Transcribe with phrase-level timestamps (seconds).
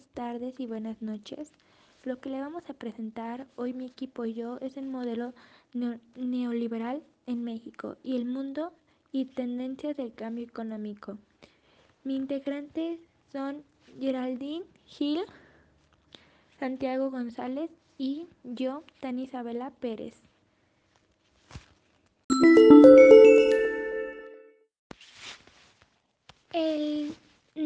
[0.00, 1.52] tardes y buenas noches.
[2.04, 5.34] Lo que le vamos a presentar hoy mi equipo y yo es el modelo
[6.16, 8.72] neoliberal en México y el mundo
[9.12, 11.18] y tendencias del cambio económico.
[12.04, 13.00] Mi integrantes
[13.32, 13.62] son
[14.00, 15.20] Geraldine Gil,
[16.58, 20.14] Santiago González y yo, Tani Isabela Pérez.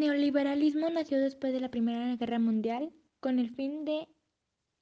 [0.02, 4.08] Neoliberalismo nació después de la Primera Guerra Mundial con el fin de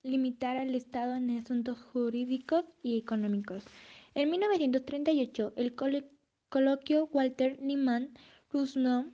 [0.03, 3.63] limitar al Estado en asuntos jurídicos y económicos.
[4.15, 5.75] En 1938, el
[6.49, 8.15] coloquio Walter Lippmann
[8.51, 9.13] Roosevelt,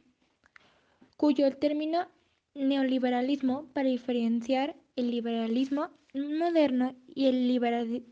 [1.17, 2.07] cuyo el término
[2.55, 7.49] neoliberalismo para diferenciar el liberalismo moderno y el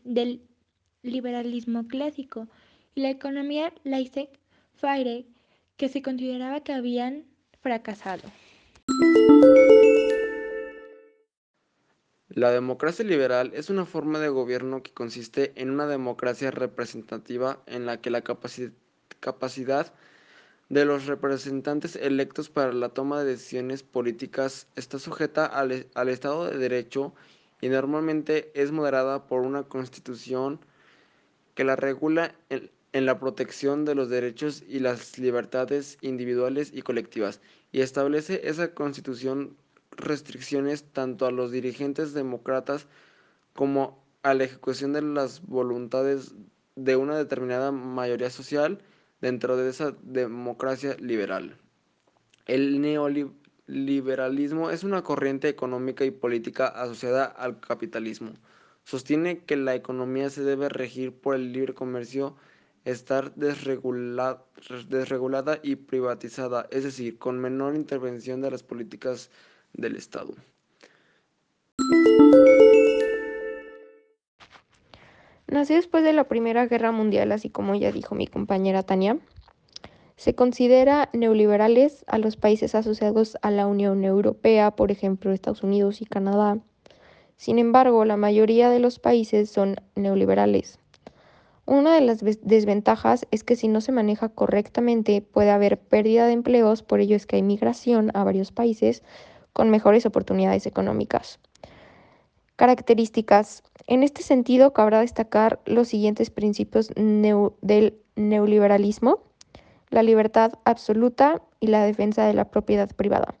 [0.03, 0.41] del
[1.01, 2.49] liberalismo clásico,
[2.93, 5.25] y la economía laissez-faire
[5.77, 7.23] que se consideraba que habían
[7.65, 8.21] fracasado.
[12.29, 17.87] La democracia liberal es una forma de gobierno que consiste en una democracia representativa en
[17.87, 19.93] la que la capacidad
[20.69, 26.47] de los representantes electos para la toma de decisiones políticas está sujeta al, al Estado
[26.47, 27.15] de Derecho
[27.61, 30.59] y normalmente es moderada por una constitución
[31.55, 36.81] que la regula en, en la protección de los derechos y las libertades individuales y
[36.81, 37.41] colectivas,
[37.73, 39.57] y establece esa constitución
[39.91, 42.87] restricciones tanto a los dirigentes demócratas
[43.53, 46.35] como a la ejecución de las voluntades
[46.77, 48.79] de una determinada mayoría social
[49.19, 51.57] dentro de esa democracia liberal.
[52.45, 58.31] El neoliberalismo es una corriente económica y política asociada al capitalismo.
[58.85, 62.37] Sostiene que la economía se debe regir por el libre comercio,
[62.85, 64.39] estar desregulada,
[65.63, 69.31] y privatizada, es decir, con menor intervención de las políticas
[69.73, 70.35] del Estado.
[75.47, 79.17] Nació después de la Primera Guerra Mundial, así como ya dijo mi compañera Tania.
[80.15, 86.01] Se considera neoliberales a los países asociados a la Unión Europea, por ejemplo Estados Unidos
[86.01, 86.59] y Canadá.
[87.35, 90.79] Sin embargo, la mayoría de los países son neoliberales.
[91.67, 96.33] Una de las desventajas es que si no se maneja correctamente puede haber pérdida de
[96.33, 99.01] empleos, por ello es que hay migración a varios países
[99.51, 101.39] con mejores oportunidades económicas.
[102.55, 103.63] Características.
[103.87, 109.23] En este sentido, cabrá destacar los siguientes principios del neoliberalismo,
[109.89, 113.35] la libertad absoluta y la defensa de la propiedad privada.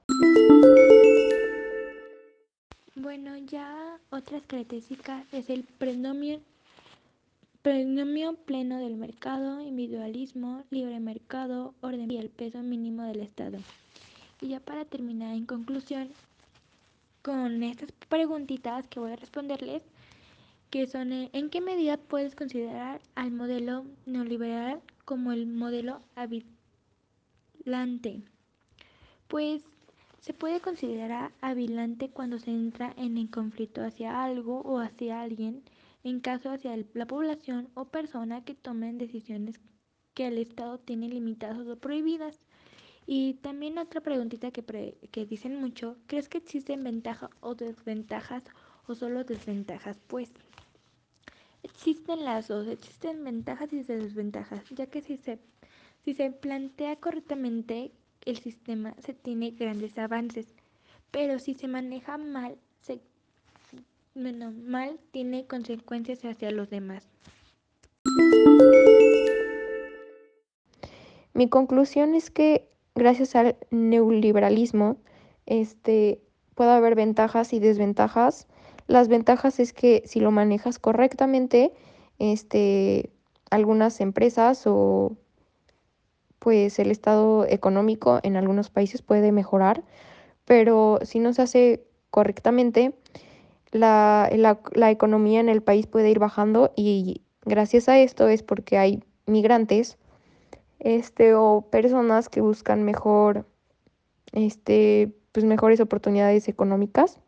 [2.95, 6.39] Bueno, ya otras características es el predomio,
[7.65, 13.57] predomio pleno del mercado, individualismo, libre mercado, orden y el peso mínimo del Estado.
[14.39, 16.09] Y ya para terminar, en conclusión,
[17.23, 19.81] con estas preguntitas que voy a responderles,
[20.69, 28.21] que son eh, en qué medida puedes considerar al modelo neoliberal como el modelo habilante.
[29.27, 29.63] Pues
[30.19, 35.63] se puede considerar habilante cuando se entra en el conflicto hacia algo o hacia alguien,
[36.05, 39.59] en caso hacia la población o persona que tomen decisiones
[40.13, 42.39] que el Estado tiene limitadas o prohibidas.
[43.07, 44.63] Y también otra preguntita que,
[45.11, 48.43] que dicen mucho, ¿crees que existen ventajas o desventajas
[48.85, 49.99] o solo desventajas?
[50.05, 50.31] Pues
[51.63, 55.39] existen las dos, existen ventajas y desventajas, ya que si se,
[56.03, 57.91] si se plantea correctamente
[58.25, 60.53] el sistema se tiene grandes avances,
[61.09, 63.01] pero si se maneja mal, se,
[64.15, 67.07] bueno, mal tiene consecuencias hacia los demás.
[71.33, 74.97] Mi conclusión es que gracias al neoliberalismo,
[75.45, 76.21] este,
[76.55, 78.47] puede haber ventajas y desventajas.
[78.87, 81.73] Las ventajas es que si lo manejas correctamente,
[82.17, 83.11] este,
[83.51, 85.17] algunas empresas o
[86.39, 89.83] pues el estado económico en algunos países puede mejorar,
[90.45, 92.93] pero si no se hace correctamente,
[93.71, 94.29] la,
[94.73, 99.03] la economía en el país puede ir bajando y gracias a esto es porque hay
[99.25, 99.97] migrantes
[100.79, 103.45] este, o personas que buscan mejor,
[104.33, 107.19] este, pues mejores oportunidades económicas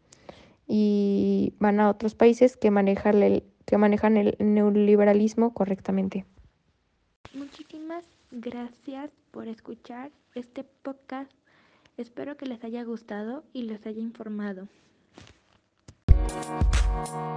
[0.68, 6.26] y van a otros países que manejan el, que manejan el neoliberalismo correctamente.
[7.34, 11.32] Muchísimas gracias por escuchar este podcast.
[11.98, 14.68] Espero que les haya gustado y les haya informado.
[16.38, 17.37] Thank you.